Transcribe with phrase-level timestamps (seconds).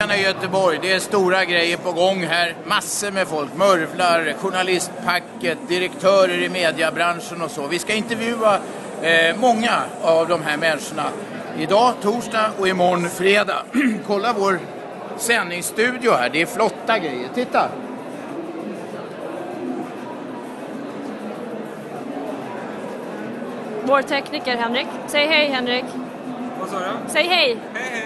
[0.00, 0.78] i Göteborg.
[0.82, 2.54] Det är stora grejer på gång här.
[2.64, 3.54] Massor med folk.
[3.56, 7.66] Mörvlar, journalistpacket, direktörer i mediebranschen och så.
[7.66, 8.58] Vi ska intervjua
[9.02, 11.10] eh, många av de här människorna.
[11.58, 13.62] Idag torsdag och imorgon fredag.
[14.06, 14.58] Kolla vår
[15.16, 16.30] sändningsstudio här.
[16.30, 17.28] Det är flotta grejer.
[17.34, 17.68] Titta!
[23.82, 24.86] Vår tekniker Henrik.
[25.06, 25.84] Säg hej Henrik.
[26.60, 27.12] Vad sa du?
[27.12, 27.56] Säg hej.
[27.74, 27.97] Hej!